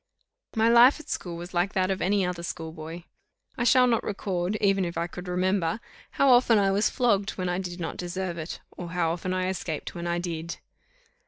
My 0.55 0.67
life 0.67 0.99
at 0.99 1.09
school 1.09 1.37
was 1.37 1.53
like 1.53 1.73
that 1.73 1.91
of 1.91 2.01
any 2.01 2.25
other 2.25 2.41
school 2.41 2.71
boy. 2.71 3.03
I 3.55 3.63
shall 3.63 3.85
not 3.85 4.03
record, 4.03 4.57
even 4.59 4.83
if 4.83 4.97
I 4.97 5.05
could 5.05 5.27
remember, 5.27 5.79
how 6.13 6.29
often 6.31 6.57
I 6.57 6.71
was 6.71 6.89
flogged 6.89 7.37
when 7.37 7.49
I 7.49 7.59
did 7.59 7.79
not 7.79 7.97
deserve 7.97 8.39
it, 8.39 8.61
or 8.75 8.89
how 8.93 9.11
often 9.11 9.31
I 9.31 9.47
escaped 9.47 9.93
when 9.93 10.07
I 10.07 10.17
did. 10.17 10.57